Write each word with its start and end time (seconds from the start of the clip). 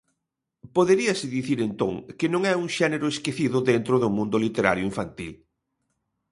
Poderíase 0.75 1.25
dicir 1.37 1.59
entón 1.67 1.93
que 2.17 2.27
non 2.33 2.41
é 2.51 2.53
un 2.63 2.67
xénero 2.77 3.05
esquecido 3.13 3.57
dentro 3.71 3.95
do 4.03 4.09
mundo 4.17 4.37
literario 4.45 4.87
infantil. 4.91 5.33